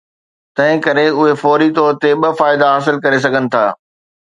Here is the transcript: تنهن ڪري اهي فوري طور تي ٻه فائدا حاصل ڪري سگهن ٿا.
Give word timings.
تنهن 0.59 0.79
ڪري 0.85 1.03
اهي 1.09 1.35
فوري 1.43 1.69
طور 1.77 2.01
تي 2.01 2.11
ٻه 2.23 2.33
فائدا 2.41 2.73
حاصل 2.73 3.01
ڪري 3.07 3.23
سگهن 3.29 3.53
ٿا. 3.57 3.65